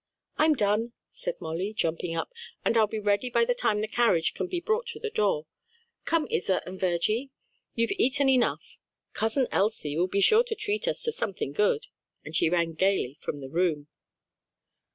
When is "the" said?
3.45-3.53, 3.81-3.87, 4.99-5.11, 13.41-13.49